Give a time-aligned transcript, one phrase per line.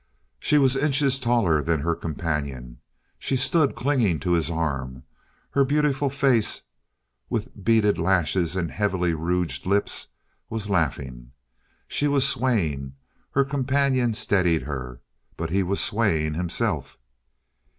[0.39, 2.79] She was inches taller than her companion.
[3.19, 5.03] She stood clinging to his arm;
[5.51, 6.63] her beautiful face,
[7.29, 10.07] with beaded lashes and heavily rouged lips,
[10.49, 11.33] was laughing.
[11.87, 12.95] She was swaying;
[13.33, 15.01] her companion steadied her,
[15.37, 16.97] but he was swaying himself.